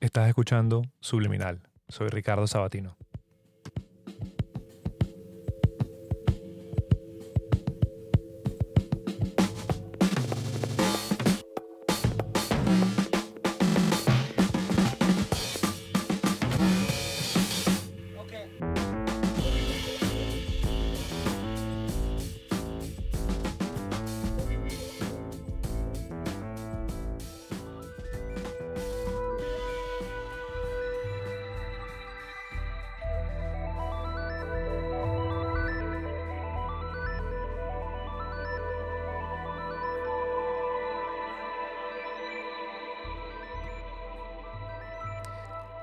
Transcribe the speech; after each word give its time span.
Estás 0.00 0.28
escuchando 0.28 0.82
Subliminal. 1.00 1.60
Soy 1.88 2.08
Ricardo 2.08 2.46
Sabatino. 2.46 2.96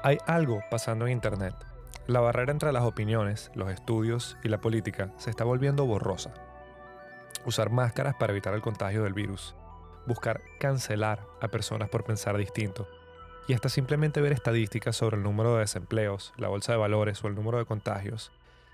Hay 0.06 0.20
algo 0.28 0.62
pasando 0.70 1.08
en 1.08 1.14
Internet. 1.14 1.56
La 2.06 2.20
barrera 2.20 2.52
entre 2.52 2.72
las 2.72 2.84
opiniones, 2.84 3.50
los 3.56 3.72
estudios 3.72 4.38
y 4.44 4.50
la 4.50 4.62
política 4.62 5.12
se 5.18 5.32
está 5.32 5.46
volviendo 5.46 5.88
borrosa. 5.88 6.32
Usar 7.44 7.72
máscaras 7.72 8.14
para 8.14 8.32
evitar 8.32 8.54
el 8.54 8.62
contagio 8.62 9.02
del 9.02 9.14
virus. 9.14 9.56
Buscar 10.06 10.44
cancelar 10.60 11.26
a 11.42 11.48
personas 11.48 11.90
por 11.90 12.04
pensar 12.04 12.38
distinto. 12.38 12.88
Y 13.48 13.54
hasta 13.54 13.68
simplemente 13.68 14.22
ver 14.22 14.34
estadísticas 14.34 14.96
sobre 14.96 15.18
el 15.18 15.24
número 15.24 15.56
de 15.56 15.62
desempleos, 15.62 16.36
la 16.38 16.50
bolsa 16.50 16.74
de 16.74 16.78
valores 16.78 17.24
o 17.24 17.28
el 17.28 17.34
número 17.34 17.58
de 17.58 17.66
contagios. 17.66 18.32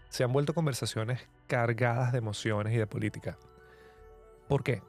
Se 0.09 0.25
han 0.25 0.34
vuelto 0.34 0.53
conversaciones 0.53 1.30
cargadas 1.47 2.11
de 2.11 2.17
emociones 2.17 2.73
y 2.73 2.78
de 2.78 2.88
política. 2.88 3.38
¿Por 4.50 4.63
qué? 4.63 4.84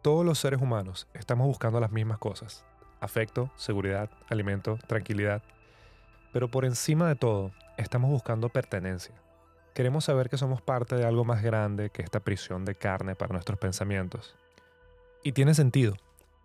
Todos 0.00 0.24
los 0.24 0.38
seres 0.38 0.62
humanos 0.62 1.06
estamos 1.12 1.46
buscando 1.46 1.80
las 1.80 1.92
mismas 1.92 2.16
cosas 2.16 2.64
afecto, 3.00 3.50
seguridad, 3.56 4.10
alimento, 4.28 4.78
tranquilidad. 4.86 5.42
Pero 6.32 6.50
por 6.50 6.64
encima 6.64 7.08
de 7.08 7.16
todo, 7.16 7.52
estamos 7.76 8.10
buscando 8.10 8.48
pertenencia. 8.48 9.14
Queremos 9.74 10.04
saber 10.04 10.28
que 10.28 10.38
somos 10.38 10.62
parte 10.62 10.96
de 10.96 11.04
algo 11.04 11.24
más 11.24 11.42
grande 11.42 11.90
que 11.90 12.02
esta 12.02 12.20
prisión 12.20 12.64
de 12.64 12.74
carne 12.74 13.14
para 13.14 13.32
nuestros 13.32 13.58
pensamientos. 13.58 14.34
Y 15.22 15.32
tiene 15.32 15.54
sentido. 15.54 15.94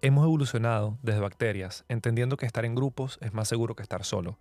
Hemos 0.02 0.26
evolucionado 0.26 0.98
desde 1.04 1.22
bacterias, 1.22 1.86
entendiendo 1.88 2.36
que 2.36 2.46
estar 2.46 2.66
en 2.66 2.76
grupos 2.76 3.20
es 3.22 3.34
más 3.34 3.48
seguro 3.48 3.76
que 3.76 3.84
estar 3.84 4.04
solo. 4.04 4.38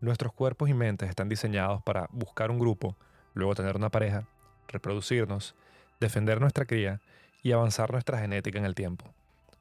Nuestros 0.00 0.32
cuerpos 0.32 0.68
y 0.68 0.74
mentes 0.74 1.08
están 1.08 1.28
diseñados 1.28 1.82
para 1.82 2.08
buscar 2.12 2.50
un 2.50 2.58
grupo, 2.58 2.96
luego 3.32 3.54
tener 3.54 3.76
una 3.76 3.88
pareja, 3.88 4.26
reproducirnos, 4.68 5.54
defender 6.00 6.40
nuestra 6.40 6.66
cría 6.66 7.00
y 7.42 7.52
avanzar 7.52 7.92
nuestra 7.92 8.18
genética 8.18 8.58
en 8.58 8.66
el 8.66 8.74
tiempo 8.74 9.14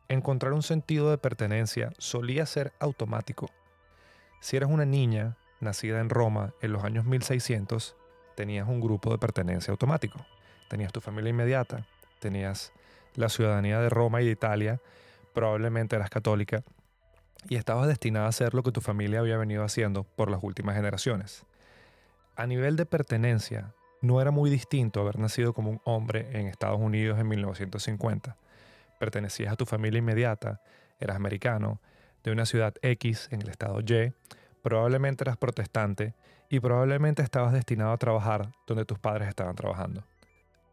encontrar 0.09 0.53
un 0.53 0.63
sentido 0.63 1.09
de 1.09 1.17
pertenencia 1.17 1.91
solía 1.97 2.45
ser 2.45 2.73
automático. 2.79 3.49
Si 4.39 4.57
eras 4.57 4.69
una 4.69 4.85
niña 4.85 5.37
nacida 5.59 5.99
en 5.99 6.09
Roma 6.09 6.53
en 6.61 6.71
los 6.71 6.83
años 6.83 7.05
1600, 7.05 7.95
tenías 8.35 8.67
un 8.67 8.81
grupo 8.81 9.11
de 9.11 9.17
pertenencia 9.17 9.71
automático. 9.71 10.25
Tenías 10.69 10.91
tu 10.91 11.01
familia 11.01 11.29
inmediata, 11.29 11.85
tenías 12.19 12.71
la 13.15 13.29
ciudadanía 13.29 13.79
de 13.79 13.89
Roma 13.89 14.21
y 14.21 14.25
de 14.25 14.31
Italia, 14.31 14.81
probablemente 15.33 15.95
eras 15.95 16.09
católica, 16.09 16.63
y 17.47 17.55
estabas 17.55 17.87
destinada 17.87 18.25
a 18.25 18.29
hacer 18.29 18.53
lo 18.53 18.63
que 18.63 18.71
tu 18.71 18.81
familia 18.81 19.19
había 19.19 19.37
venido 19.37 19.63
haciendo 19.63 20.03
por 20.03 20.31
las 20.31 20.43
últimas 20.43 20.75
generaciones. 20.75 21.45
A 22.35 22.47
nivel 22.47 22.75
de 22.75 22.85
pertenencia, 22.85 23.73
no 24.01 24.21
era 24.21 24.31
muy 24.31 24.49
distinto 24.49 25.01
haber 25.01 25.19
nacido 25.19 25.53
como 25.53 25.69
un 25.69 25.81
hombre 25.85 26.39
en 26.39 26.47
Estados 26.47 26.79
Unidos 26.79 27.19
en 27.19 27.27
1950 27.27 28.35
pertenecías 28.99 29.53
a 29.53 29.55
tu 29.55 29.65
familia 29.65 29.99
inmediata, 29.99 30.61
eras 30.99 31.15
americano, 31.15 31.81
de 32.23 32.31
una 32.31 32.45
ciudad 32.45 32.73
X 32.81 33.27
en 33.31 33.41
el 33.41 33.49
estado 33.49 33.79
Y, 33.81 34.13
probablemente 34.63 35.23
eras 35.23 35.37
protestante 35.37 36.15
y 36.49 36.59
probablemente 36.59 37.21
estabas 37.21 37.53
destinado 37.53 37.91
a 37.91 37.97
trabajar 37.97 38.51
donde 38.65 38.85
tus 38.85 38.99
padres 38.99 39.27
estaban 39.27 39.55
trabajando. 39.55 40.03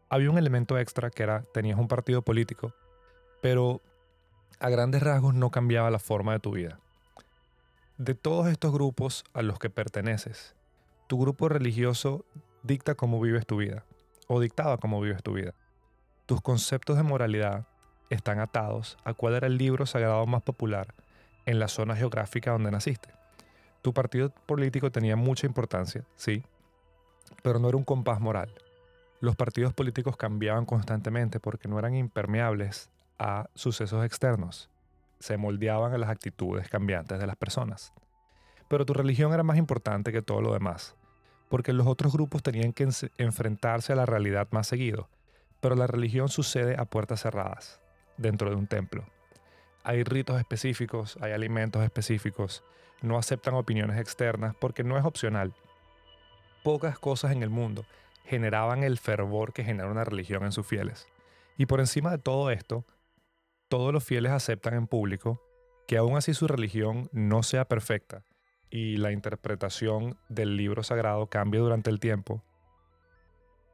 Había 0.09 0.31
un 0.31 0.37
elemento 0.37 0.77
extra 0.77 1.09
que 1.09 1.23
era 1.23 1.43
tenías 1.53 1.79
un 1.79 1.87
partido 1.87 2.21
político, 2.21 2.73
pero 3.41 3.81
a 4.59 4.69
grandes 4.69 5.03
rasgos 5.03 5.33
no 5.33 5.51
cambiaba 5.51 5.91
la 5.91 5.99
forma 5.99 6.33
de 6.33 6.39
tu 6.39 6.51
vida. 6.51 6.79
De 7.97 8.15
todos 8.15 8.47
estos 8.47 8.71
grupos 8.71 9.23
a 9.33 9.41
los 9.41 9.59
que 9.59 9.69
perteneces, 9.69 10.55
tu 11.07 11.19
grupo 11.19 11.49
religioso 11.49 12.25
dicta 12.63 12.95
cómo 12.95 13.19
vives 13.19 13.45
tu 13.45 13.57
vida, 13.57 13.85
o 14.27 14.39
dictaba 14.39 14.77
cómo 14.77 15.01
vives 15.01 15.21
tu 15.21 15.33
vida. 15.33 15.53
Tus 16.25 16.41
conceptos 16.41 16.97
de 16.97 17.03
moralidad, 17.03 17.67
están 18.13 18.39
atados 18.39 18.97
a 19.03 19.13
cuál 19.13 19.35
era 19.35 19.47
el 19.47 19.57
libro 19.57 19.85
sagrado 19.85 20.25
más 20.25 20.41
popular 20.41 20.93
en 21.45 21.59
la 21.59 21.67
zona 21.67 21.95
geográfica 21.95 22.51
donde 22.51 22.71
naciste. 22.71 23.09
Tu 23.81 23.93
partido 23.93 24.29
político 24.45 24.91
tenía 24.91 25.15
mucha 25.15 25.45
importancia, 25.45 26.03
sí, 26.15 26.43
pero 27.41 27.59
no 27.59 27.67
era 27.67 27.77
un 27.77 27.83
compás 27.83 28.21
moral. 28.21 28.49
Los 29.19 29.35
partidos 29.35 29.73
políticos 29.73 30.15
cambiaban 30.15 30.65
constantemente 30.65 31.39
porque 31.39 31.67
no 31.67 31.79
eran 31.79 31.95
impermeables 31.95 32.89
a 33.19 33.49
sucesos 33.55 34.05
externos. 34.05 34.69
Se 35.19 35.37
moldeaban 35.37 35.93
a 35.93 35.97
las 35.97 36.09
actitudes 36.09 36.69
cambiantes 36.69 37.19
de 37.19 37.27
las 37.27 37.35
personas. 37.35 37.93
Pero 38.67 38.85
tu 38.85 38.93
religión 38.93 39.33
era 39.33 39.43
más 39.43 39.57
importante 39.57 40.11
que 40.11 40.21
todo 40.21 40.41
lo 40.41 40.53
demás, 40.53 40.95
porque 41.49 41.73
los 41.73 41.87
otros 41.87 42.13
grupos 42.13 42.43
tenían 42.43 42.73
que 42.73 42.87
enfrentarse 43.17 43.93
a 43.93 43.95
la 43.95 44.05
realidad 44.05 44.47
más 44.51 44.67
seguido, 44.67 45.09
pero 45.61 45.75
la 45.75 45.87
religión 45.87 46.29
sucede 46.29 46.75
a 46.77 46.85
puertas 46.85 47.21
cerradas 47.21 47.82
dentro 48.17 48.49
de 48.49 48.55
un 48.55 48.67
templo. 48.67 49.05
Hay 49.83 50.03
ritos 50.03 50.39
específicos, 50.39 51.17
hay 51.21 51.31
alimentos 51.31 51.83
específicos, 51.83 52.63
no 53.01 53.17
aceptan 53.17 53.55
opiniones 53.55 53.99
externas 53.99 54.55
porque 54.55 54.83
no 54.83 54.97
es 54.97 55.05
opcional. 55.05 55.53
Pocas 56.63 56.97
cosas 56.97 57.31
en 57.31 57.43
el 57.43 57.49
mundo 57.49 57.85
generaban 58.23 58.83
el 58.83 58.97
fervor 58.97 59.53
que 59.53 59.63
genera 59.63 59.89
una 59.89 60.05
religión 60.05 60.45
en 60.45 60.53
sus 60.53 60.65
fieles. 60.65 61.07
Y 61.57 61.65
por 61.65 61.79
encima 61.79 62.11
de 62.11 62.17
todo 62.17 62.49
esto, 62.49 62.85
todos 63.67 63.91
los 63.93 64.03
fieles 64.03 64.31
aceptan 64.31 64.73
en 64.75 64.87
público 64.87 65.41
que 65.87 65.97
aún 65.97 66.15
así 66.15 66.33
su 66.33 66.47
religión 66.47 67.09
no 67.11 67.43
sea 67.43 67.65
perfecta 67.65 68.23
y 68.69 68.97
la 68.97 69.11
interpretación 69.11 70.17
del 70.29 70.57
libro 70.57 70.81
sagrado 70.83 71.27
cambie 71.27 71.59
durante 71.59 71.89
el 71.89 71.99
tiempo. 71.99 72.43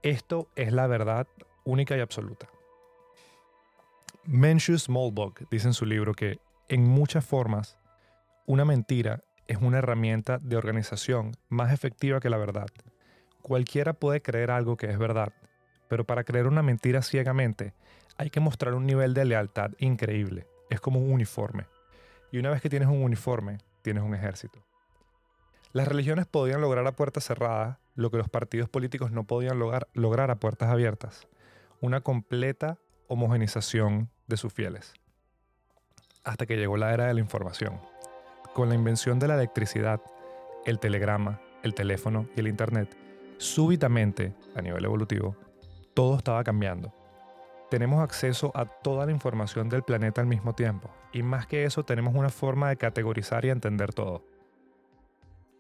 Esto 0.02 0.50
es 0.56 0.74
la 0.74 0.88
verdad 0.88 1.28
única 1.64 1.96
y 1.96 2.00
absoluta. 2.00 2.50
Mencius 4.32 4.84
Smallbog 4.84 5.50
dice 5.50 5.66
en 5.70 5.74
su 5.74 5.88
libro 5.88 6.14
que 6.14 6.40
en 6.68 6.84
muchas 6.84 7.26
formas 7.26 7.80
una 8.46 8.64
mentira 8.64 9.24
es 9.48 9.58
una 9.58 9.80
herramienta 9.80 10.38
de 10.38 10.56
organización 10.56 11.32
más 11.50 11.74
efectiva 11.74 12.20
que 12.20 12.30
la 12.30 12.38
verdad. 12.38 12.68
Cualquiera 13.42 13.94
puede 13.94 14.22
creer 14.22 14.52
algo 14.52 14.78
que 14.78 14.86
es 14.86 15.00
verdad, 15.00 15.34
pero 15.88 16.06
para 16.06 16.26
creer 16.26 16.46
una 16.46 16.62
mentira 16.62 17.02
ciegamente 17.02 17.74
hay 18.18 18.30
que 18.30 18.40
mostrar 18.40 18.76
un 18.76 18.86
nivel 18.86 19.16
de 19.16 19.26
lealtad 19.26 19.72
increíble. 19.80 20.46
Es 20.70 20.80
como 20.80 21.00
un 21.00 21.12
uniforme. 21.12 21.66
Y 22.32 22.38
una 22.38 22.52
vez 22.52 22.62
que 22.62 22.70
tienes 22.70 22.88
un 22.88 23.02
uniforme, 23.02 23.58
tienes 23.82 24.04
un 24.04 24.14
ejército. 24.14 24.60
Las 25.74 25.88
religiones 25.88 26.28
podían 26.28 26.62
lograr 26.62 26.86
a 26.86 26.96
puertas 26.96 27.24
cerradas 27.24 27.80
lo 27.96 28.12
que 28.12 28.18
los 28.18 28.30
partidos 28.30 28.70
políticos 28.70 29.12
no 29.12 29.24
podían 29.24 29.58
lograr, 29.58 29.88
lograr 29.96 30.30
a 30.30 30.40
puertas 30.40 30.70
abiertas. 30.70 31.28
Una 31.82 32.02
completa 32.02 32.78
homogenización 33.08 34.12
de 34.30 34.38
sus 34.38 34.54
fieles. 34.54 34.94
Hasta 36.24 36.46
que 36.46 36.56
llegó 36.56 36.78
la 36.78 36.94
era 36.94 37.08
de 37.08 37.14
la 37.14 37.20
información. 37.20 37.82
Con 38.54 38.70
la 38.70 38.76
invención 38.76 39.20
de 39.20 39.28
la 39.28 39.36
electricidad, 39.36 40.02
el 40.66 40.80
telegrama, 40.80 41.42
el 41.64 41.74
teléfono 41.74 42.28
y 42.36 42.40
el 42.40 42.48
Internet, 42.48 42.96
súbitamente, 43.38 44.34
a 44.56 44.62
nivel 44.62 44.86
evolutivo, 44.86 45.36
todo 45.94 46.18
estaba 46.18 46.44
cambiando. 46.44 46.94
Tenemos 47.70 48.02
acceso 48.02 48.52
a 48.56 48.66
toda 48.66 49.06
la 49.06 49.12
información 49.12 49.70
del 49.70 49.84
planeta 49.84 50.22
al 50.22 50.28
mismo 50.28 50.54
tiempo, 50.54 50.90
y 51.12 51.24
más 51.24 51.46
que 51.48 51.66
eso 51.66 51.84
tenemos 51.84 52.16
una 52.16 52.30
forma 52.30 52.70
de 52.70 52.78
categorizar 52.78 53.46
y 53.46 53.50
entender 53.50 53.94
todo. 53.94 54.24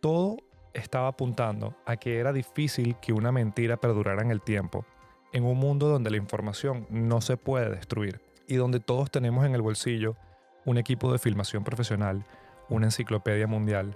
Todo 0.01 0.37
estaba 0.73 1.07
apuntando 1.07 1.75
a 1.85 1.97
que 1.97 2.19
era 2.19 2.33
difícil 2.33 2.95
que 3.01 3.13
una 3.13 3.31
mentira 3.31 3.77
perdurara 3.77 4.21
en 4.21 4.31
el 4.31 4.41
tiempo, 4.41 4.85
en 5.33 5.45
un 5.45 5.57
mundo 5.57 5.87
donde 5.87 6.09
la 6.09 6.17
información 6.17 6.87
no 6.89 7.21
se 7.21 7.37
puede 7.37 7.69
destruir 7.69 8.28
y 8.49 8.55
donde 8.55 8.79
todos 8.79 9.11
tenemos 9.11 9.45
en 9.45 9.53
el 9.53 9.61
bolsillo 9.61 10.17
un 10.65 10.77
equipo 10.79 11.11
de 11.11 11.19
filmación 11.19 11.63
profesional, 11.63 12.25
una 12.67 12.87
enciclopedia 12.87 13.45
mundial, 13.45 13.95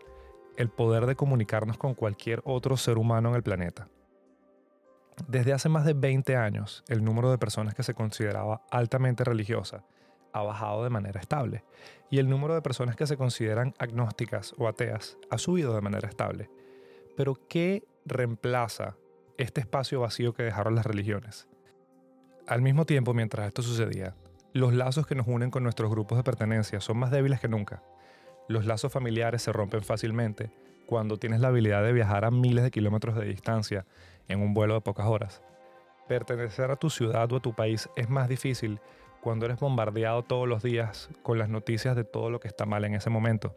el 0.56 0.70
poder 0.70 1.08
de 1.08 1.16
comunicarnos 1.16 1.78
con 1.78 1.96
cualquier 1.96 2.42
otro 2.46 2.78
ser 2.78 3.00
humano 3.00 3.30
en 3.30 3.36
el 3.36 3.44
planeta. 3.44 3.90
Desde 5.28 5.54
hace 5.54 5.70
más 5.70 5.86
de 5.86 5.94
20 5.94 6.36
años, 6.36 6.84
el 6.88 7.04
número 7.04 7.32
de 7.32 7.40
personas 7.40 7.74
que 7.74 7.82
se 7.82 7.96
consideraba 7.96 8.62
altamente 8.70 9.24
religiosa 9.24 9.84
ha 10.34 10.44
bajado 10.44 10.84
de 10.84 10.90
manera 10.92 11.20
estable 11.20 11.64
y 12.12 12.20
el 12.20 12.30
número 12.30 12.54
de 12.54 12.62
personas 12.62 12.96
que 12.96 13.08
se 13.08 13.18
consideran 13.18 13.74
agnósticas 13.80 14.54
o 14.60 14.68
ateas 14.68 15.18
ha 15.32 15.40
subido 15.40 15.74
de 15.74 15.82
manera 15.82 16.08
estable. 16.08 16.50
Pero 17.18 17.40
¿qué 17.50 17.84
reemplaza 18.06 18.98
este 19.38 19.62
espacio 19.62 20.00
vacío 20.00 20.34
que 20.34 20.44
dejaron 20.44 20.76
las 20.76 20.86
religiones? 20.86 21.48
Al 22.46 22.62
mismo 22.62 22.86
tiempo, 22.86 23.14
mientras 23.14 23.48
esto 23.48 23.62
sucedía, 23.62 24.16
los 24.54 24.72
lazos 24.72 25.08
que 25.08 25.16
nos 25.16 25.28
unen 25.28 25.50
con 25.50 25.64
nuestros 25.64 25.90
grupos 25.90 26.18
de 26.18 26.24
pertenencia 26.24 26.80
son 26.80 26.98
más 26.98 27.10
débiles 27.10 27.40
que 27.40 27.48
nunca. 27.48 27.82
Los 28.48 28.68
lazos 28.68 28.92
familiares 28.92 29.42
se 29.42 29.52
rompen 29.52 29.82
fácilmente 29.82 30.52
cuando 30.86 31.18
tienes 31.18 31.40
la 31.40 31.48
habilidad 31.48 31.82
de 31.82 31.92
viajar 31.92 32.24
a 32.24 32.30
miles 32.30 32.64
de 32.64 32.70
kilómetros 32.70 33.16
de 33.16 33.26
distancia 33.26 33.88
en 34.28 34.42
un 34.42 34.54
vuelo 34.54 34.76
de 34.76 34.82
pocas 34.82 35.08
horas. 35.08 35.42
Pertenecer 36.08 36.70
a 36.70 36.76
tu 36.76 36.92
ciudad 36.92 37.32
o 37.32 37.38
a 37.38 37.40
tu 37.40 37.56
país 37.56 37.90
es 37.96 38.10
más 38.10 38.30
difícil 38.30 38.80
cuando 39.22 39.46
eres 39.46 39.60
bombardeado 39.60 40.22
todos 40.22 40.48
los 40.48 40.62
días 40.62 41.10
con 41.24 41.40
las 41.40 41.50
noticias 41.50 41.96
de 41.96 42.04
todo 42.04 42.30
lo 42.30 42.40
que 42.40 42.48
está 42.48 42.68
mal 42.68 42.86
en 42.86 42.94
ese 42.94 43.10
momento. 43.10 43.56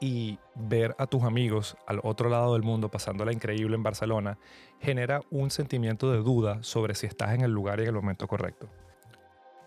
Y 0.00 0.40
ver 0.56 0.96
a 0.98 1.06
tus 1.06 1.22
amigos 1.22 1.76
al 1.86 2.00
otro 2.02 2.28
lado 2.28 2.54
del 2.54 2.62
mundo 2.62 2.90
pasándola 2.90 3.32
increíble 3.32 3.76
en 3.76 3.84
Barcelona 3.84 4.38
genera 4.80 5.20
un 5.30 5.52
sentimiento 5.52 6.10
de 6.10 6.18
duda 6.18 6.64
sobre 6.64 6.96
si 6.96 7.06
estás 7.06 7.32
en 7.32 7.42
el 7.42 7.52
lugar 7.52 7.78
y 7.78 7.82
en 7.82 7.90
el 7.90 7.94
momento 7.94 8.26
correcto. 8.26 8.68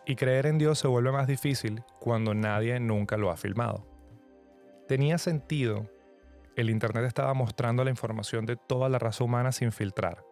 Y 0.09 0.15
creer 0.15 0.47
en 0.47 0.57
Dios 0.57 0.79
se 0.79 0.87
vuelve 0.87 1.11
más 1.11 1.27
difícil 1.27 1.83
cuando 1.99 2.33
nadie 2.33 2.79
nunca 2.79 3.15
lo 3.15 3.29
ha 3.29 3.37
filmado. 3.37 3.85
Tenía 4.87 5.19
sentido, 5.19 5.87
el 6.55 6.71
Internet 6.71 7.05
estaba 7.05 7.35
mostrando 7.35 7.83
la 7.83 7.91
información 7.91 8.47
de 8.47 8.55
toda 8.55 8.89
la 8.89 8.97
raza 8.97 9.23
humana 9.23 9.51
sin 9.51 9.71
filtrar. 9.71 10.25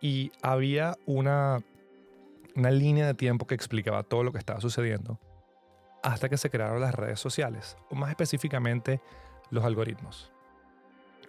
Y 0.00 0.30
había 0.42 0.94
una 1.06 1.58
una 2.54 2.70
línea 2.70 3.06
de 3.06 3.14
tiempo 3.14 3.46
que 3.46 3.54
explicaba 3.54 4.02
todo 4.02 4.22
lo 4.22 4.32
que 4.32 4.38
estaba 4.38 4.60
sucediendo, 4.60 5.18
hasta 6.02 6.28
que 6.28 6.36
se 6.36 6.50
crearon 6.50 6.80
las 6.80 6.94
redes 6.94 7.18
sociales, 7.20 7.76
o 7.90 7.94
más 7.94 8.10
específicamente 8.10 9.00
los 9.50 9.64
algoritmos. 9.64 10.32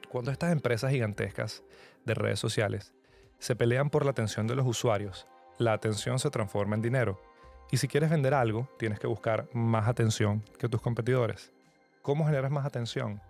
Cuando 0.10 0.32
estas 0.32 0.52
empresas 0.52 0.92
gigantescas 0.92 1.64
de 2.06 2.14
redes 2.14 2.40
sociales 2.40 2.94
se 3.40 3.56
pelean 3.56 3.90
por 3.90 4.06
la 4.06 4.12
atención 4.12 4.46
de 4.46 4.56
los 4.56 4.68
usuarios, 4.68 5.28
la 5.58 5.74
atención 5.74 6.20
se 6.20 6.30
transforma 6.30 6.76
en 6.76 6.82
dinero. 6.82 7.20
Y 7.72 7.78
si 7.78 7.88
quieres 7.88 8.10
vender 8.10 8.34
algo, 8.34 8.68
tienes 8.78 9.00
que 9.00 9.08
buscar 9.08 9.48
más 9.54 9.88
atención 9.88 10.44
que 10.60 10.68
tus 10.68 10.82
competidores. 10.82 11.54
¿Cómo 12.02 12.26
generas 12.26 12.52
más 12.52 12.66
atención? 12.66 13.22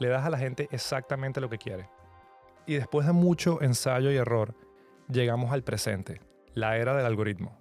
Le 0.00 0.08
das 0.08 0.26
a 0.26 0.30
la 0.30 0.38
gente 0.38 0.68
exactamente 0.72 1.40
lo 1.40 1.48
que 1.48 1.58
quiere. 1.58 1.88
Y 2.66 2.74
después 2.74 3.06
de 3.06 3.12
mucho 3.12 3.62
ensayo 3.62 4.10
y 4.10 4.16
error, 4.16 4.56
llegamos 5.08 5.52
al 5.52 5.62
presente, 5.62 6.20
la 6.52 6.76
era 6.78 6.96
del 6.96 7.06
algoritmo. 7.06 7.56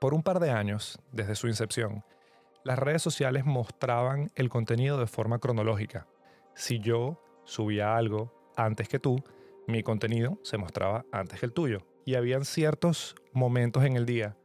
Por 0.00 0.14
un 0.14 0.24
par 0.24 0.40
de 0.40 0.50
años, 0.50 0.98
desde 1.12 1.36
su 1.36 1.46
incepción, 1.46 2.04
las 2.64 2.78
redes 2.78 3.00
sociales 3.00 3.44
mostraban 3.44 4.32
el 4.34 4.48
contenido 4.48 4.98
de 4.98 5.06
forma 5.06 5.38
cronológica. 5.38 6.08
Si 6.54 6.80
yo 6.80 7.22
subía 7.44 7.96
algo 7.96 8.52
antes 8.56 8.88
que 8.88 8.98
tú, 8.98 9.22
mi 9.68 9.84
contenido 9.84 10.40
se 10.42 10.58
mostraba 10.58 11.04
antes 11.12 11.38
que 11.38 11.46
el 11.46 11.52
tuyo. 11.52 11.86
Y 12.04 12.16
habían 12.16 12.44
ciertos 12.44 13.14
momentos 13.32 13.84
en 13.84 13.96
el 13.96 14.06
día 14.06 14.36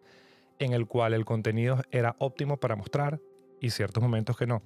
en 0.59 0.73
el 0.73 0.87
cual 0.87 1.13
el 1.13 1.25
contenido 1.25 1.81
era 1.91 2.15
óptimo 2.19 2.57
para 2.57 2.75
mostrar 2.75 3.19
y 3.59 3.71
ciertos 3.71 4.03
momentos 4.03 4.37
que 4.37 4.47
no. 4.47 4.61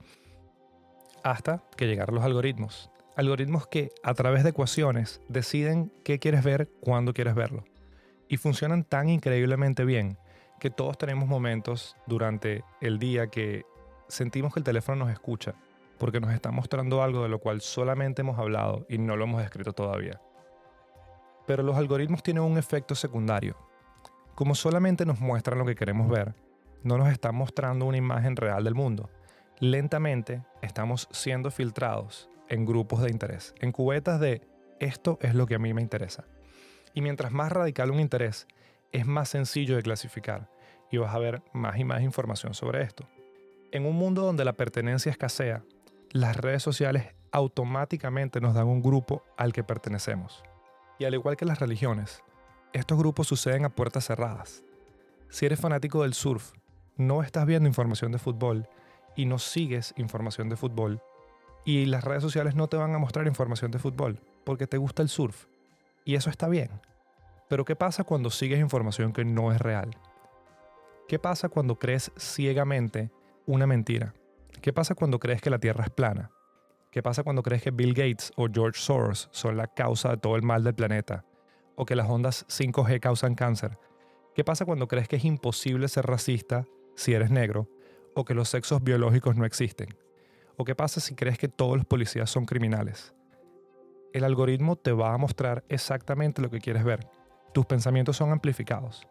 Hasta 1.23 1.63
que 1.77 1.87
llegaron 1.87 2.15
los 2.15 2.23
algoritmos. 2.23 2.89
Algoritmos 3.15 3.67
que 3.67 3.91
a 4.03 4.13
través 4.13 4.43
de 4.43 4.49
ecuaciones 4.49 5.21
deciden 5.29 5.91
qué 6.03 6.19
quieres 6.19 6.43
ver, 6.43 6.69
cuándo 6.81 7.13
quieres 7.13 7.35
verlo 7.35 7.63
y 8.27 8.37
funcionan 8.37 8.83
tan 8.83 9.09
increíblemente 9.09 9.85
bien 9.85 10.17
que 10.59 10.71
todos 10.71 10.97
tenemos 10.97 11.27
momentos 11.27 11.95
durante 12.07 12.63
el 12.81 12.97
día 12.97 13.27
que 13.27 13.63
sentimos 14.07 14.53
que 14.53 14.59
el 14.59 14.63
teléfono 14.63 15.05
nos 15.05 15.13
escucha 15.13 15.53
porque 15.99 16.19
nos 16.19 16.33
está 16.33 16.51
mostrando 16.51 17.03
algo 17.03 17.21
de 17.23 17.29
lo 17.29 17.39
cual 17.39 17.61
solamente 17.61 18.21
hemos 18.21 18.39
hablado 18.39 18.85
y 18.89 18.97
no 18.97 19.15
lo 19.15 19.25
hemos 19.25 19.43
escrito 19.43 19.73
todavía. 19.73 20.19
Pero 21.45 21.61
los 21.63 21.77
algoritmos 21.77 22.23
tienen 22.23 22.43
un 22.43 22.57
efecto 22.57 22.95
secundario. 22.95 23.55
Como 24.35 24.55
solamente 24.55 25.05
nos 25.05 25.19
muestran 25.19 25.59
lo 25.59 25.65
que 25.65 25.75
queremos 25.75 26.09
ver, 26.09 26.33
no 26.83 26.97
nos 26.97 27.09
están 27.09 27.35
mostrando 27.35 27.85
una 27.85 27.97
imagen 27.97 28.35
real 28.35 28.63
del 28.63 28.75
mundo. 28.75 29.09
Lentamente 29.59 30.43
estamos 30.61 31.07
siendo 31.11 31.51
filtrados 31.51 32.29
en 32.49 32.65
grupos 32.65 33.01
de 33.01 33.11
interés, 33.11 33.53
en 33.61 33.71
cubetas 33.71 34.19
de 34.19 34.41
esto 34.79 35.17
es 35.21 35.35
lo 35.35 35.45
que 35.45 35.55
a 35.55 35.59
mí 35.59 35.73
me 35.73 35.81
interesa. 35.81 36.25
Y 36.93 37.01
mientras 37.01 37.31
más 37.31 37.51
radical 37.51 37.91
un 37.91 37.99
interés, 37.99 38.47
es 38.91 39.05
más 39.05 39.29
sencillo 39.29 39.75
de 39.75 39.83
clasificar 39.83 40.49
y 40.91 40.97
vas 40.97 41.13
a 41.13 41.19
ver 41.19 41.41
más 41.53 41.77
y 41.77 41.83
más 41.83 42.01
información 42.01 42.53
sobre 42.53 42.81
esto. 42.81 43.07
En 43.71 43.85
un 43.85 43.95
mundo 43.95 44.23
donde 44.23 44.45
la 44.45 44.53
pertenencia 44.53 45.11
escasea, 45.11 45.63
las 46.11 46.37
redes 46.37 46.61
sociales 46.61 47.15
automáticamente 47.31 48.41
nos 48.41 48.53
dan 48.53 48.67
un 48.67 48.81
grupo 48.81 49.23
al 49.37 49.53
que 49.53 49.63
pertenecemos. 49.63 50.43
Y 50.99 51.05
al 51.05 51.15
igual 51.15 51.37
que 51.37 51.45
las 51.45 51.59
religiones, 51.59 52.23
estos 52.73 52.97
grupos 52.97 53.27
suceden 53.27 53.65
a 53.65 53.69
puertas 53.69 54.05
cerradas. 54.05 54.63
Si 55.29 55.45
eres 55.45 55.59
fanático 55.59 56.03
del 56.03 56.13
surf, 56.13 56.51
no 56.97 57.23
estás 57.23 57.45
viendo 57.45 57.67
información 57.67 58.11
de 58.11 58.19
fútbol 58.19 58.67
y 59.15 59.25
no 59.25 59.39
sigues 59.39 59.93
información 59.97 60.49
de 60.49 60.55
fútbol, 60.55 61.01
y 61.65 61.85
las 61.85 62.03
redes 62.03 62.23
sociales 62.23 62.55
no 62.55 62.67
te 62.67 62.77
van 62.77 62.93
a 62.93 62.99
mostrar 62.99 63.27
información 63.27 63.71
de 63.71 63.79
fútbol 63.79 64.19
porque 64.43 64.67
te 64.67 64.77
gusta 64.77 65.01
el 65.01 65.09
surf 65.09 65.45
y 66.03 66.15
eso 66.15 66.29
está 66.29 66.47
bien. 66.49 66.69
Pero 67.47 67.65
¿qué 67.65 67.75
pasa 67.75 68.03
cuando 68.03 68.29
sigues 68.29 68.59
información 68.59 69.13
que 69.13 69.23
no 69.23 69.51
es 69.51 69.61
real? 69.61 69.91
¿Qué 71.07 71.19
pasa 71.19 71.49
cuando 71.49 71.77
crees 71.77 72.11
ciegamente 72.17 73.11
una 73.45 73.67
mentira? 73.67 74.13
¿Qué 74.61 74.73
pasa 74.73 74.95
cuando 74.95 75.19
crees 75.19 75.41
que 75.41 75.49
la 75.49 75.59
Tierra 75.59 75.85
es 75.85 75.89
plana? 75.89 76.31
¿Qué 76.91 77.01
pasa 77.01 77.23
cuando 77.23 77.43
crees 77.43 77.63
que 77.63 77.71
Bill 77.71 77.93
Gates 77.93 78.31
o 78.35 78.47
George 78.51 78.79
Soros 78.79 79.29
son 79.31 79.57
la 79.57 79.67
causa 79.67 80.09
de 80.09 80.17
todo 80.17 80.35
el 80.35 80.43
mal 80.43 80.63
del 80.63 80.75
planeta? 80.75 81.25
¿O 81.75 81.85
que 81.85 81.95
las 81.95 82.09
ondas 82.09 82.45
5G 82.47 82.99
causan 82.99 83.35
cáncer? 83.35 83.77
¿Qué 84.35 84.43
pasa 84.43 84.65
cuando 84.65 84.87
crees 84.87 85.07
que 85.07 85.15
es 85.15 85.25
imposible 85.25 85.87
ser 85.87 86.05
racista 86.05 86.65
si 86.95 87.13
eres 87.13 87.31
negro? 87.31 87.69
¿O 88.15 88.25
que 88.25 88.33
los 88.33 88.49
sexos 88.49 88.83
biológicos 88.83 89.35
no 89.35 89.45
existen? 89.45 89.95
¿O 90.57 90.65
qué 90.65 90.75
pasa 90.75 90.99
si 90.99 91.15
crees 91.15 91.37
que 91.37 91.47
todos 91.47 91.77
los 91.77 91.85
policías 91.85 92.29
son 92.29 92.45
criminales? 92.45 93.13
el 94.13 94.23
algoritmo 94.23 94.75
te 94.75 94.91
va 94.91 95.13
a 95.13 95.17
mostrar 95.17 95.63
exactamente 95.69 96.41
lo 96.41 96.49
que 96.49 96.59
quieres 96.59 96.83
ver. 96.83 97.07
Tus 97.51 97.65
pensamientos 97.65 98.15
son 98.15 98.31
amplificados 98.31 99.07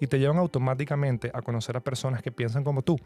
y 0.00 0.06
te 0.06 0.18
llevan 0.18 0.38
automáticamente 0.38 1.30
a 1.34 1.42
conocer 1.42 1.76
a 1.76 1.80
personas 1.80 2.22
que 2.22 2.32
piensan 2.32 2.64
como 2.64 2.82
tú. 2.82 2.98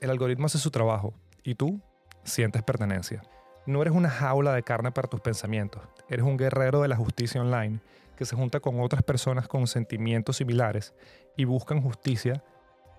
El 0.00 0.10
algoritmo 0.10 0.46
hace 0.46 0.58
su 0.58 0.70
trabajo 0.70 1.12
y 1.42 1.56
tú 1.56 1.80
sientes 2.22 2.62
pertenencia. 2.62 3.22
No 3.70 3.82
eres 3.82 3.94
una 3.94 4.10
jaula 4.10 4.52
de 4.52 4.64
carne 4.64 4.90
para 4.90 5.06
tus 5.06 5.20
pensamientos, 5.20 5.80
eres 6.08 6.26
un 6.26 6.36
guerrero 6.36 6.82
de 6.82 6.88
la 6.88 6.96
justicia 6.96 7.40
online 7.40 7.78
que 8.16 8.24
se 8.24 8.34
junta 8.34 8.58
con 8.58 8.80
otras 8.80 9.04
personas 9.04 9.46
con 9.46 9.68
sentimientos 9.68 10.38
similares 10.38 10.92
y 11.36 11.44
buscan 11.44 11.80
justicia 11.80 12.42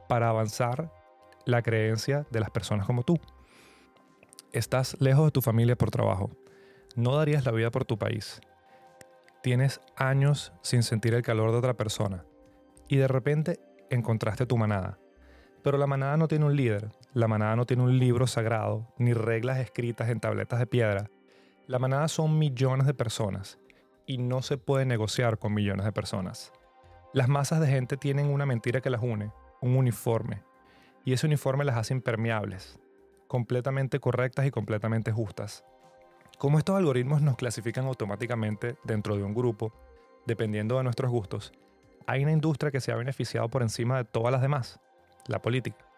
para 0.07 0.29
avanzar 0.29 0.89
la 1.45 1.61
creencia 1.61 2.25
de 2.31 2.39
las 2.39 2.51
personas 2.51 2.87
como 2.87 3.03
tú. 3.03 3.19
Estás 4.53 4.95
lejos 5.01 5.25
de 5.25 5.31
tu 5.31 5.41
familia 5.41 5.75
por 5.75 5.91
trabajo, 5.91 6.31
no 6.95 7.17
darías 7.17 7.43
la 7.43 7.51
vida 7.51 7.69
por 7.69 7.83
tu 7.83 7.99
país. 7.99 8.39
Tienes 9.43 9.81
años 9.97 10.53
sin 10.61 10.83
sentir 10.83 11.13
el 11.13 11.21
calor 11.21 11.51
de 11.51 11.57
otra 11.57 11.73
persona 11.73 12.23
y 12.87 12.95
de 12.95 13.09
repente 13.09 13.59
encontraste 13.89 14.45
tu 14.45 14.55
manada. 14.55 14.99
Pero 15.63 15.77
la 15.77 15.85
manada 15.85 16.15
no 16.15 16.29
tiene 16.29 16.45
un 16.45 16.55
líder, 16.55 16.93
la 17.13 17.27
manada 17.27 17.57
no 17.57 17.65
tiene 17.65 17.83
un 17.83 17.99
libro 17.99 18.25
sagrado, 18.25 18.87
ni 18.97 19.13
reglas 19.13 19.57
escritas 19.57 20.09
en 20.09 20.21
tabletas 20.21 20.59
de 20.59 20.67
piedra. 20.67 21.09
La 21.67 21.77
manada 21.77 22.07
son 22.07 22.39
millones 22.39 22.87
de 22.87 22.93
personas 22.93 23.59
y 24.05 24.17
no 24.17 24.41
se 24.41 24.57
puede 24.57 24.85
negociar 24.85 25.37
con 25.37 25.53
millones 25.53 25.85
de 25.85 25.91
personas. 25.91 26.53
Las 27.13 27.27
masas 27.27 27.59
de 27.59 27.67
gente 27.67 27.97
tienen 27.97 28.27
una 28.27 28.45
mentira 28.45 28.79
que 28.79 28.89
las 28.89 29.01
une, 29.03 29.31
un 29.61 29.75
uniforme, 29.75 30.43
y 31.03 31.11
ese 31.11 31.27
uniforme 31.27 31.65
las 31.65 31.75
hace 31.75 31.93
impermeables, 31.93 32.79
completamente 33.27 33.99
correctas 33.99 34.45
y 34.45 34.51
completamente 34.51 35.11
justas. 35.11 35.65
Como 36.37 36.59
estos 36.59 36.77
algoritmos 36.77 37.21
nos 37.21 37.35
clasifican 37.35 37.87
automáticamente 37.87 38.77
dentro 38.85 39.17
de 39.17 39.23
un 39.23 39.33
grupo, 39.33 39.73
dependiendo 40.25 40.77
de 40.77 40.83
nuestros 40.83 41.11
gustos, 41.11 41.51
hay 42.07 42.23
una 42.23 42.31
industria 42.31 42.71
que 42.71 42.79
se 42.79 42.93
ha 42.93 42.95
beneficiado 42.95 43.49
por 43.49 43.63
encima 43.63 43.97
de 43.97 44.05
todas 44.05 44.31
las 44.31 44.41
demás, 44.41 44.79
la 45.27 45.41
política. 45.41 45.90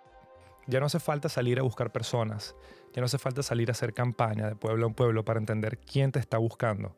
Ya 0.67 0.79
no 0.79 0.85
hace 0.85 0.99
falta 0.99 1.29
salir 1.29 1.59
a 1.59 1.63
buscar 1.63 1.91
personas, 1.91 2.55
ya 2.93 3.01
no 3.01 3.05
hace 3.05 3.17
falta 3.17 3.43
salir 3.43 3.69
a 3.69 3.73
hacer 3.73 3.93
campaña 3.93 4.47
de 4.47 4.55
pueblo 4.55 4.87
en 4.87 4.93
pueblo 4.93 5.25
para 5.25 5.39
entender 5.39 5.77
quién 5.77 6.11
te 6.11 6.19
está 6.19 6.37
buscando. 6.37 6.95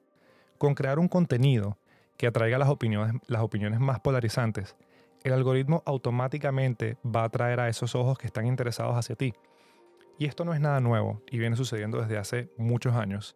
Con 0.58 0.76
crear 0.76 1.00
un 1.00 1.08
contenido 1.08 1.78
que 2.18 2.28
atraiga 2.28 2.58
las 2.58 2.70
opiniones, 2.70 3.22
las 3.28 3.42
opiniones 3.42 3.80
más 3.80 4.00
polarizantes, 4.00 4.76
el 5.24 5.34
algoritmo 5.34 5.82
automáticamente 5.86 6.98
va 7.04 7.22
a 7.22 7.26
atraer 7.26 7.60
a 7.60 7.68
esos 7.68 7.96
ojos 7.96 8.18
que 8.18 8.28
están 8.28 8.46
interesados 8.46 8.96
hacia 8.96 9.16
ti 9.16 9.34
y 10.18 10.26
esto 10.26 10.46
no 10.46 10.54
es 10.54 10.62
nada 10.62 10.80
nuevo 10.80 11.22
y 11.30 11.40
viene 11.40 11.56
sucediendo 11.56 12.00
desde 12.00 12.18
hace 12.18 12.50
muchos 12.58 12.96
años, 12.96 13.36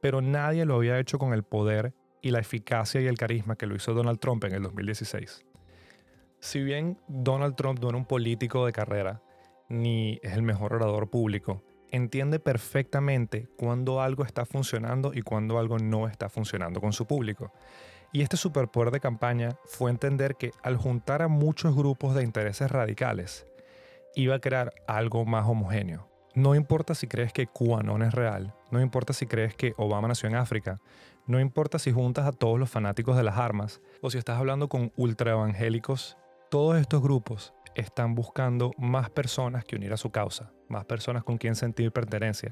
pero 0.00 0.20
nadie 0.20 0.64
lo 0.64 0.76
había 0.76 0.98
hecho 0.98 1.18
con 1.18 1.32
el 1.32 1.42
poder 1.42 1.94
y 2.20 2.30
la 2.30 2.38
eficacia 2.38 3.00
y 3.00 3.06
el 3.06 3.18
carisma 3.18 3.56
que 3.56 3.66
lo 3.66 3.74
hizo 3.74 3.94
Donald 3.94 4.20
Trump 4.20 4.44
en 4.44 4.54
el 4.54 4.62
2016. 4.62 5.44
Si 6.38 6.62
bien 6.62 6.98
Donald 7.08 7.56
Trump 7.56 7.80
no 7.80 7.88
era 7.88 7.98
un 7.98 8.04
político 8.04 8.66
de 8.66 8.72
carrera, 8.72 9.20
ni 9.72 10.20
es 10.22 10.34
el 10.34 10.42
mejor 10.42 10.74
orador 10.74 11.08
público, 11.08 11.62
entiende 11.90 12.38
perfectamente 12.38 13.48
cuándo 13.56 14.00
algo 14.00 14.24
está 14.24 14.44
funcionando 14.44 15.12
y 15.14 15.22
cuándo 15.22 15.58
algo 15.58 15.78
no 15.78 16.06
está 16.06 16.28
funcionando 16.28 16.80
con 16.80 16.92
su 16.92 17.06
público. 17.06 17.52
Y 18.12 18.20
este 18.20 18.36
superpoder 18.36 18.90
de 18.92 19.00
campaña 19.00 19.56
fue 19.64 19.90
entender 19.90 20.36
que 20.36 20.52
al 20.62 20.76
juntar 20.76 21.22
a 21.22 21.28
muchos 21.28 21.74
grupos 21.74 22.14
de 22.14 22.22
intereses 22.22 22.70
radicales, 22.70 23.46
iba 24.14 24.34
a 24.34 24.40
crear 24.40 24.74
algo 24.86 25.24
más 25.24 25.46
homogéneo. 25.46 26.06
No 26.34 26.54
importa 26.54 26.94
si 26.94 27.06
crees 27.06 27.32
que 27.32 27.46
QAnon 27.46 28.02
es 28.02 28.12
real, 28.14 28.54
no 28.70 28.80
importa 28.80 29.12
si 29.12 29.26
crees 29.26 29.54
que 29.54 29.72
Obama 29.78 30.08
nació 30.08 30.28
en 30.28 30.36
África, 30.36 30.80
no 31.26 31.40
importa 31.40 31.78
si 31.78 31.92
juntas 31.92 32.26
a 32.26 32.32
todos 32.32 32.58
los 32.58 32.68
fanáticos 32.68 33.16
de 33.16 33.22
las 33.22 33.38
armas 33.38 33.80
o 34.00 34.10
si 34.10 34.18
estás 34.18 34.38
hablando 34.38 34.68
con 34.68 34.92
ultraevangélicos 34.96 36.18
todos 36.50 36.78
estos 36.78 37.02
grupos 37.02 37.54
están 37.74 38.14
buscando 38.14 38.72
más 38.78 39.10
personas 39.10 39.64
que 39.64 39.76
unir 39.76 39.92
a 39.92 39.96
su 39.96 40.10
causa, 40.10 40.52
más 40.68 40.84
personas 40.84 41.24
con 41.24 41.38
quien 41.38 41.54
sentir 41.54 41.92
pertenencia. 41.92 42.50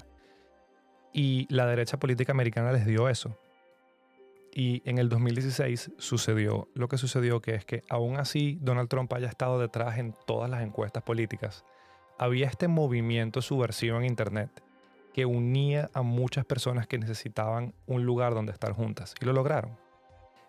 Y 1.12 1.46
la 1.52 1.66
derecha 1.66 1.98
política 1.98 2.32
americana 2.32 2.72
les 2.72 2.86
dio 2.86 3.08
eso. 3.08 3.36
Y 4.52 4.82
en 4.88 4.98
el 4.98 5.08
2016 5.08 5.92
sucedió 5.98 6.68
lo 6.74 6.88
que 6.88 6.98
sucedió, 6.98 7.40
que 7.40 7.54
es 7.54 7.64
que 7.64 7.82
aún 7.88 8.16
así 8.16 8.58
Donald 8.60 8.88
Trump 8.88 9.12
haya 9.12 9.28
estado 9.28 9.60
detrás 9.60 9.98
en 9.98 10.14
todas 10.26 10.50
las 10.50 10.62
encuestas 10.62 11.02
políticas, 11.02 11.64
había 12.18 12.48
este 12.48 12.68
movimiento 12.68 13.42
subversivo 13.42 13.98
en 13.98 14.04
Internet 14.04 14.50
que 15.14 15.24
unía 15.24 15.90
a 15.94 16.02
muchas 16.02 16.44
personas 16.44 16.86
que 16.86 16.98
necesitaban 16.98 17.74
un 17.86 18.04
lugar 18.04 18.34
donde 18.34 18.52
estar 18.52 18.72
juntas. 18.72 19.14
Y 19.20 19.24
lo 19.24 19.32
lograron. 19.32 19.76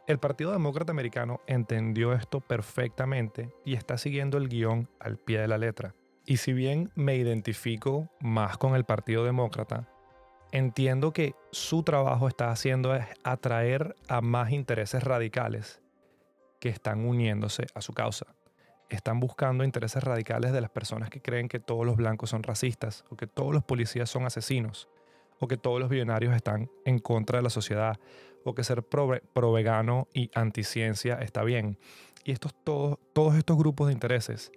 El 0.07 0.17
Partido 0.17 0.51
Demócrata 0.51 0.91
Americano 0.91 1.41
entendió 1.45 2.13
esto 2.13 2.41
perfectamente 2.41 3.53
y 3.63 3.75
está 3.75 3.99
siguiendo 3.99 4.39
el 4.39 4.49
guion 4.49 4.89
al 4.99 5.17
pie 5.17 5.39
de 5.39 5.47
la 5.47 5.59
letra. 5.59 5.93
Y 6.25 6.37
si 6.37 6.53
bien 6.53 6.91
me 6.95 7.15
identifico 7.15 8.09
más 8.19 8.57
con 8.57 8.75
el 8.75 8.83
Partido 8.83 9.23
Demócrata, 9.23 9.87
entiendo 10.51 11.13
que 11.13 11.35
su 11.51 11.83
trabajo 11.83 12.27
está 12.27 12.49
haciendo 12.49 12.95
es 12.95 13.05
atraer 13.23 13.95
a 14.07 14.21
más 14.21 14.51
intereses 14.51 15.03
radicales 15.03 15.81
que 16.59 16.69
están 16.69 17.05
uniéndose 17.05 17.67
a 17.75 17.81
su 17.81 17.93
causa. 17.93 18.25
Están 18.89 19.19
buscando 19.19 19.63
intereses 19.63 20.03
radicales 20.03 20.51
de 20.51 20.61
las 20.61 20.71
personas 20.71 21.11
que 21.11 21.21
creen 21.21 21.47
que 21.47 21.59
todos 21.59 21.85
los 21.85 21.95
blancos 21.95 22.31
son 22.31 22.41
racistas 22.41 23.05
o 23.09 23.15
que 23.15 23.27
todos 23.27 23.53
los 23.53 23.63
policías 23.63 24.09
son 24.09 24.25
asesinos 24.25 24.89
o 25.41 25.47
que 25.47 25.57
todos 25.57 25.79
los 25.79 25.89
billonarios 25.89 26.33
están 26.33 26.69
en 26.85 26.99
contra 26.99 27.39
de 27.39 27.43
la 27.43 27.49
sociedad 27.49 27.99
o 28.45 28.53
que 28.53 28.63
ser 28.63 28.83
pro, 28.83 29.51
vegano 29.51 30.07
y 30.13 30.31
anticiencia 30.33 31.15
está 31.15 31.43
bien. 31.43 31.77
Y 32.23 32.31
estos, 32.31 32.53
todos, 32.63 32.99
todos 33.13 33.35
estos 33.35 33.57
grupos 33.57 33.87
de 33.87 33.93
intereses 33.93 34.51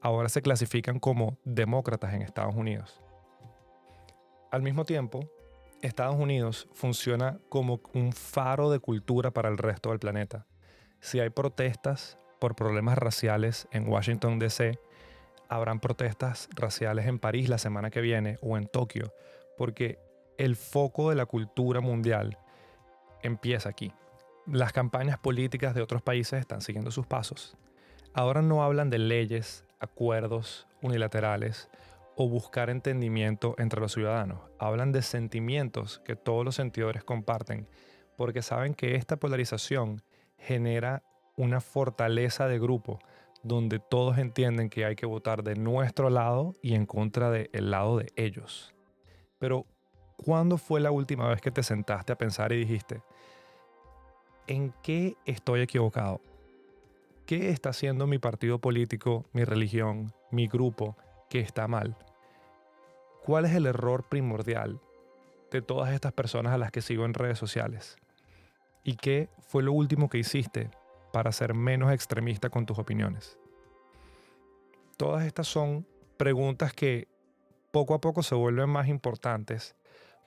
ahora 0.00 0.28
se 0.30 0.42
clasifican 0.42 0.98
como 0.98 1.38
demócratas 1.44 2.14
en 2.14 2.22
Estados 2.22 2.54
Unidos. 2.54 3.00
Al 4.50 4.62
mismo 4.62 4.84
tiempo, 4.84 5.30
Estados 5.82 6.16
Unidos 6.16 6.68
funciona 6.72 7.38
como 7.48 7.80
un 7.92 8.12
faro 8.12 8.70
de 8.70 8.80
cultura 8.80 9.30
para 9.30 9.48
el 9.48 9.58
resto 9.58 9.90
del 9.90 9.98
planeta. 9.98 10.46
Si 11.00 11.20
hay 11.20 11.30
protestas 11.30 12.18
por 12.40 12.56
problemas 12.56 12.96
raciales 12.96 13.68
en 13.72 13.88
Washington, 13.88 14.38
D.C., 14.38 14.78
habrán 15.48 15.80
protestas 15.80 16.48
raciales 16.54 17.06
en 17.06 17.18
París 17.18 17.48
la 17.48 17.58
semana 17.58 17.90
que 17.90 18.00
viene 18.00 18.38
o 18.40 18.56
en 18.56 18.66
Tokio, 18.66 19.12
porque 19.58 19.98
el 20.40 20.56
foco 20.56 21.10
de 21.10 21.16
la 21.16 21.26
cultura 21.26 21.82
mundial 21.82 22.38
empieza 23.22 23.68
aquí. 23.68 23.92
Las 24.46 24.72
campañas 24.72 25.18
políticas 25.18 25.74
de 25.74 25.82
otros 25.82 26.00
países 26.00 26.40
están 26.40 26.62
siguiendo 26.62 26.90
sus 26.90 27.06
pasos. 27.06 27.58
Ahora 28.14 28.40
no 28.40 28.64
hablan 28.64 28.88
de 28.88 28.98
leyes, 28.98 29.66
acuerdos 29.80 30.66
unilaterales 30.80 31.68
o 32.16 32.26
buscar 32.26 32.70
entendimiento 32.70 33.54
entre 33.58 33.82
los 33.82 33.92
ciudadanos. 33.92 34.40
Hablan 34.58 34.92
de 34.92 35.02
sentimientos 35.02 36.00
que 36.06 36.16
todos 36.16 36.42
los 36.42 36.54
sentidores 36.54 37.04
comparten 37.04 37.68
porque 38.16 38.40
saben 38.40 38.72
que 38.72 38.94
esta 38.94 39.18
polarización 39.18 40.02
genera 40.38 41.02
una 41.36 41.60
fortaleza 41.60 42.48
de 42.48 42.58
grupo 42.58 42.98
donde 43.42 43.78
todos 43.78 44.16
entienden 44.16 44.70
que 44.70 44.86
hay 44.86 44.96
que 44.96 45.04
votar 45.04 45.42
de 45.42 45.56
nuestro 45.56 46.08
lado 46.08 46.56
y 46.62 46.74
en 46.76 46.86
contra 46.86 47.30
del 47.30 47.70
lado 47.70 47.98
de 47.98 48.10
ellos. 48.16 48.74
Pero, 49.38 49.66
¿cuándo 50.24 50.58
fue 50.58 50.80
la 50.80 50.90
última 50.90 51.28
vez 51.28 51.40
que 51.40 51.50
te 51.50 51.62
sentaste 51.62 52.12
a 52.12 52.18
pensar 52.18 52.52
y 52.52 52.58
dijiste, 52.58 53.02
¿en 54.46 54.72
qué 54.82 55.16
estoy 55.24 55.60
equivocado? 55.62 56.20
¿Qué 57.26 57.50
está 57.50 57.70
haciendo 57.70 58.06
mi 58.06 58.18
partido 58.18 58.58
político, 58.58 59.24
mi 59.32 59.44
religión, 59.44 60.12
mi 60.30 60.48
grupo 60.48 60.96
que 61.28 61.40
está 61.40 61.68
mal? 61.68 61.96
¿Cuál 63.24 63.44
es 63.44 63.54
el 63.54 63.66
error 63.66 64.04
primordial 64.08 64.80
de 65.50 65.62
todas 65.62 65.92
estas 65.92 66.12
personas 66.12 66.52
a 66.52 66.58
las 66.58 66.70
que 66.70 66.82
sigo 66.82 67.04
en 67.04 67.14
redes 67.14 67.38
sociales? 67.38 67.96
¿Y 68.82 68.96
qué 68.96 69.28
fue 69.38 69.62
lo 69.62 69.72
último 69.72 70.08
que 70.08 70.18
hiciste 70.18 70.70
para 71.12 71.32
ser 71.32 71.54
menos 71.54 71.92
extremista 71.92 72.50
con 72.50 72.66
tus 72.66 72.78
opiniones? 72.78 73.38
Todas 74.96 75.24
estas 75.24 75.46
son 75.46 75.86
preguntas 76.16 76.72
que 76.72 77.08
poco 77.70 77.94
a 77.94 78.00
poco 78.00 78.22
se 78.22 78.34
vuelven 78.34 78.68
más 78.68 78.88
importantes 78.88 79.76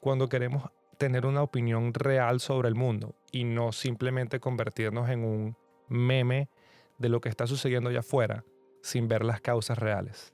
cuando 0.04 0.28
queremos 0.28 0.70
tener 0.98 1.26
una 1.26 1.42
opinión 1.42 1.94
real 1.94 2.42
sobre 2.42 2.68
el 2.68 2.76
mundo 2.76 3.16
y 3.32 3.46
no 3.46 3.72
simplemente 3.72 4.42
convertirnos 4.42 5.10
en 5.10 5.24
un 5.24 5.58
meme 5.88 6.50
de 6.98 7.08
lo 7.08 7.22
que 7.22 7.30
está 7.30 7.48
sucediendo 7.48 7.90
allá 7.90 8.02
afuera 8.02 8.44
sin 8.82 9.08
ver 9.08 9.24
las 9.24 9.40
causas 9.40 9.78
reales. 9.78 10.34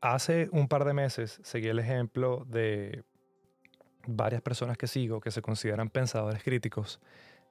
Hace 0.00 0.48
un 0.52 0.68
par 0.68 0.84
de 0.84 0.94
meses 0.94 1.40
seguí 1.42 1.66
el 1.66 1.80
ejemplo 1.80 2.44
de 2.46 3.02
varias 4.06 4.40
personas 4.40 4.78
que 4.78 4.86
sigo 4.86 5.20
que 5.20 5.32
se 5.32 5.42
consideran 5.42 5.90
pensadores 5.90 6.44
críticos 6.44 7.00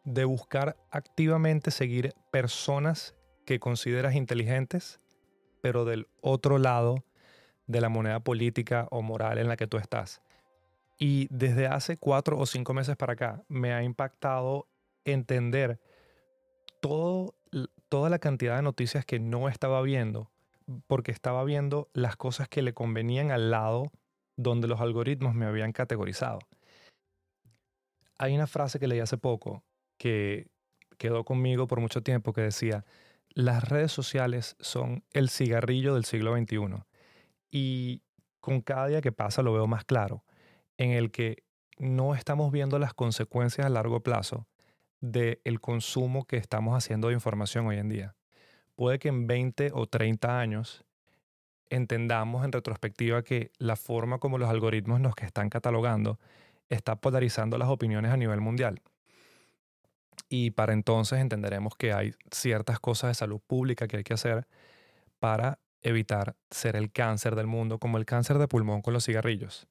de 0.05 0.23
buscar 0.23 0.77
activamente 0.89 1.69
seguir 1.69 2.13
personas 2.31 3.13
que 3.45 3.59
consideras 3.59 4.15
inteligentes, 4.15 5.01
pero 5.61 5.83
del 5.83 6.07
otro 6.21 6.59
lado 6.59 7.03
de 7.67 7.81
la 7.81 7.89
moneda 7.89 8.21
política 8.21 8.87
o 8.89 9.01
moral 9.01 9.37
en 9.37 9.49
la 9.49 9.57
que 9.57 9.67
tú 9.67 9.75
estás. 9.75 10.21
Y 11.03 11.27
desde 11.31 11.65
hace 11.65 11.97
cuatro 11.97 12.37
o 12.37 12.45
cinco 12.45 12.75
meses 12.75 12.95
para 12.95 13.13
acá 13.13 13.43
me 13.47 13.73
ha 13.73 13.81
impactado 13.81 14.67
entender 15.03 15.79
todo, 16.79 17.33
toda 17.89 18.11
la 18.11 18.19
cantidad 18.19 18.57
de 18.57 18.61
noticias 18.61 19.03
que 19.03 19.19
no 19.19 19.49
estaba 19.49 19.81
viendo, 19.81 20.29
porque 20.85 21.11
estaba 21.11 21.43
viendo 21.43 21.89
las 21.93 22.17
cosas 22.17 22.47
que 22.47 22.61
le 22.61 22.75
convenían 22.75 23.31
al 23.31 23.49
lado 23.49 23.91
donde 24.37 24.67
los 24.67 24.79
algoritmos 24.79 25.33
me 25.33 25.47
habían 25.47 25.71
categorizado. 25.71 26.37
Hay 28.19 28.35
una 28.35 28.45
frase 28.45 28.77
que 28.77 28.87
leí 28.87 28.99
hace 28.99 29.17
poco 29.17 29.63
que 29.97 30.49
quedó 30.99 31.23
conmigo 31.23 31.65
por 31.65 31.79
mucho 31.79 32.03
tiempo 32.03 32.31
que 32.31 32.41
decía, 32.41 32.85
las 33.33 33.67
redes 33.67 33.91
sociales 33.91 34.55
son 34.59 35.03
el 35.13 35.31
cigarrillo 35.31 35.95
del 35.95 36.05
siglo 36.05 36.37
XXI. 36.37 36.83
Y 37.49 38.03
con 38.39 38.61
cada 38.61 38.85
día 38.85 39.01
que 39.01 39.11
pasa 39.11 39.41
lo 39.41 39.51
veo 39.51 39.65
más 39.65 39.83
claro 39.83 40.23
en 40.77 40.91
el 40.91 41.11
que 41.11 41.43
no 41.77 42.15
estamos 42.15 42.51
viendo 42.51 42.79
las 42.79 42.93
consecuencias 42.93 43.65
a 43.65 43.69
largo 43.69 44.01
plazo 44.01 44.47
del 44.99 45.59
consumo 45.59 46.25
que 46.25 46.37
estamos 46.37 46.75
haciendo 46.75 47.07
de 47.07 47.15
información 47.15 47.65
hoy 47.67 47.77
en 47.77 47.89
día. 47.89 48.15
Puede 48.75 48.99
que 48.99 49.09
en 49.09 49.27
20 49.27 49.71
o 49.73 49.87
30 49.87 50.39
años 50.39 50.85
entendamos 51.69 52.45
en 52.45 52.51
retrospectiva 52.51 53.23
que 53.23 53.51
la 53.57 53.75
forma 53.75 54.19
como 54.19 54.37
los 54.37 54.49
algoritmos 54.49 54.99
nos 54.99 55.15
que 55.15 55.25
están 55.25 55.49
catalogando 55.49 56.19
está 56.69 56.95
polarizando 56.95 57.57
las 57.57 57.69
opiniones 57.69 58.11
a 58.11 58.17
nivel 58.17 58.41
mundial. 58.41 58.81
Y 60.29 60.51
para 60.51 60.73
entonces 60.73 61.19
entenderemos 61.19 61.75
que 61.75 61.93
hay 61.93 62.13
ciertas 62.31 62.79
cosas 62.79 63.09
de 63.09 63.15
salud 63.15 63.41
pública 63.45 63.87
que 63.87 63.97
hay 63.97 64.03
que 64.03 64.13
hacer 64.13 64.47
para 65.19 65.59
evitar 65.81 66.35
ser 66.49 66.75
el 66.75 66.91
cáncer 66.91 67.35
del 67.35 67.47
mundo, 67.47 67.79
como 67.79 67.97
el 67.97 68.05
cáncer 68.05 68.37
de 68.37 68.47
pulmón 68.47 68.81
con 68.81 68.93
los 68.93 69.05
cigarrillos. 69.05 69.67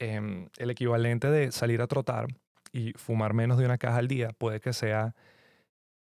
Em, 0.00 0.48
el 0.58 0.70
equivalente 0.70 1.28
de 1.28 1.50
salir 1.50 1.82
a 1.82 1.88
trotar 1.88 2.28
y 2.72 2.92
fumar 2.92 3.34
menos 3.34 3.58
de 3.58 3.64
una 3.64 3.78
caja 3.78 3.98
al 3.98 4.06
día 4.06 4.30
puede 4.38 4.60
que 4.60 4.72
sea 4.72 5.16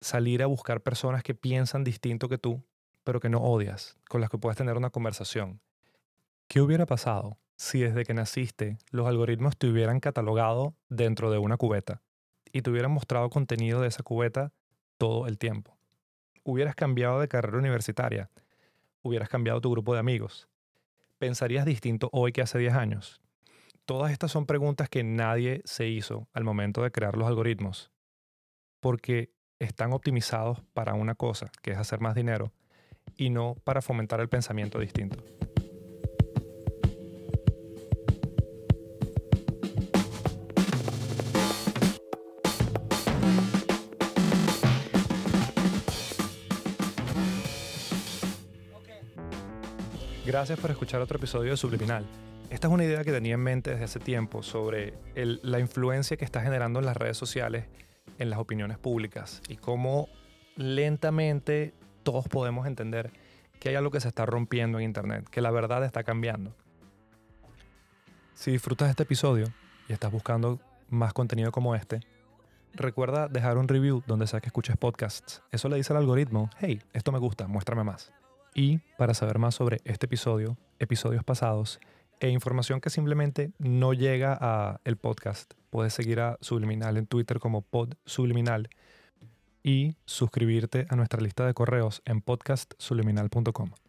salir 0.01 0.43
a 0.43 0.47
buscar 0.47 0.81
personas 0.83 1.25
que 1.25 1.35
piensan 1.35 1.83
distinto 1.83 2.29
que 2.29 2.39
tú, 2.39 2.63
pero 3.03 3.19
que 3.19 3.29
no 3.29 3.41
odias, 3.41 3.97
con 4.09 4.21
las 4.21 4.31
que 4.31 4.39
puedes 4.39 4.57
tener 4.57 4.77
una 4.77 4.91
conversación. 4.91 5.61
¿Qué 6.47 6.61
hubiera 6.61 6.87
pasado 6.87 7.39
si 7.57 7.81
desde 7.81 8.05
que 8.05 8.15
naciste 8.15 8.79
los 8.91 9.09
algoritmos 9.09 9.57
te 9.57 9.67
hubieran 9.67 9.99
catalogado 9.99 10.75
dentro 10.89 11.33
de 11.33 11.39
una 11.39 11.57
cubeta 11.57 12.03
y 12.53 12.63
te 12.63 12.71
hubieran 12.71 12.93
mostrado 12.93 13.31
contenido 13.31 13.81
de 13.81 13.89
esa 13.89 14.05
cubeta 14.05 14.53
todo 14.97 15.27
el 15.27 15.39
tiempo? 15.39 15.77
Hubieras 16.45 16.77
cambiado 16.77 17.19
de 17.21 17.27
carrera 17.27 17.59
universitaria, 17.59 18.31
hubieras 19.03 19.29
cambiado 19.29 19.61
tu 19.61 19.73
grupo 19.73 19.93
de 19.95 20.01
amigos, 20.01 20.49
pensarías 21.19 21.65
distinto 21.65 22.11
hoy 22.13 22.31
que 22.31 22.43
hace 22.43 22.59
10 22.59 22.75
años 22.75 23.23
todas 23.85 24.13
estas 24.13 24.31
son 24.31 24.47
preguntas 24.47 24.89
que 24.89 25.03
nadie 25.03 25.63
se 25.65 25.89
hizo 25.89 26.29
al 26.33 26.45
momento 26.45 26.83
de 26.83 26.91
crear 26.91 27.17
los 27.17 27.29
algoritmos, 27.29 27.91
porque 28.81 29.33
están 29.59 29.93
optimizados 29.93 30.63
para 30.73 30.95
una 30.95 31.15
cosa, 31.15 31.51
que 31.63 31.73
es 31.73 31.79
hacer 31.79 32.01
más 32.01 32.15
dinero, 32.15 32.53
y 33.17 33.31
no 33.31 33.57
para 33.65 33.83
fomentar 33.83 34.21
el 34.21 34.29
pensamiento 34.29 34.79
distinto. 34.79 35.23
Gracias 50.25 50.59
por 50.59 50.71
escuchar 50.71 51.01
otro 51.01 51.19
episodio 51.19 51.51
de 51.51 51.57
Subliminal. 51.57 52.07
Esta 52.53 52.67
es 52.67 52.75
una 52.75 52.85
idea 52.85 53.03
que 53.03 53.13
tenía 53.13 53.33
en 53.33 53.41
mente 53.41 53.71
desde 53.71 53.85
hace 53.85 53.99
tiempo 53.99 54.43
sobre 54.43 54.93
la 55.15 55.59
influencia 55.59 56.19
que 56.19 56.27
está 56.27 56.43
generando 56.43 56.81
en 56.81 56.85
las 56.85 56.99
redes 56.99 57.17
sociales 57.17 57.65
en 58.19 58.29
las 58.29 58.39
opiniones 58.39 58.77
públicas 58.77 59.41
y 59.49 59.57
cómo 59.57 60.11
lentamente 60.57 61.73
todos 62.03 62.29
podemos 62.29 62.67
entender 62.67 63.11
que 63.59 63.71
hay 63.71 63.75
algo 63.77 63.91
que 63.91 64.01
se 64.01 64.09
está 64.09 64.27
rompiendo 64.27 64.79
en 64.79 64.85
Internet, 64.85 65.31
que 65.31 65.41
la 65.41 65.51
verdad 65.51 65.83
está 65.83 66.05
cambiando. 66.05 66.55
Si 68.35 68.51
disfrutas 68.51 68.91
este 68.91 69.05
episodio 69.05 69.47
y 69.89 69.95
estás 69.95 70.13
buscando 70.13 70.61
más 70.91 71.15
contenido 71.15 71.53
como 71.53 71.75
este, 71.75 72.01
recuerda 72.75 73.29
dejar 73.29 73.57
un 73.57 73.67
review 73.67 74.03
donde 74.07 74.27
sea 74.27 74.43
que 74.43 74.49
escuches 74.49 74.77
podcasts. 74.77 75.43
Eso 75.53 75.71
le 75.71 75.77
dice 75.77 75.95
al 75.95 76.01
algoritmo, 76.01 76.51
hey, 76.61 76.83
esto 76.93 77.13
me 77.13 77.19
gusta, 77.19 77.47
muéstrame 77.49 77.83
más. 77.83 78.13
Y 78.55 78.81
para 78.99 79.15
saber 79.15 79.39
más 79.39 79.55
sobre 79.55 79.81
este 79.85 80.05
episodio, 80.05 80.59
episodios 80.79 81.25
pasados 81.25 81.81
e 82.23 82.31
información 82.31 82.81
que 82.81 82.89
simplemente 82.89 83.51
no 83.59 83.93
llega 83.93 84.39
a 84.41 84.81
el 84.85 84.97
podcast, 84.97 85.55
puedes 85.71 85.93
seguir 85.93 86.21
a 86.21 86.39
Subliminal 86.41 86.97
en 86.97 87.07
Twitter 87.07 87.41
como 87.41 87.63
Pod 87.63 87.95
Subliminal 88.07 88.71
y 89.65 89.97
suscribirte 90.05 90.87
a 90.89 90.95
nuestra 90.95 91.21
lista 91.21 91.45
de 91.45 91.53
correos 91.53 92.01
en 92.05 92.21
podcastsubliminal.com. 92.23 93.82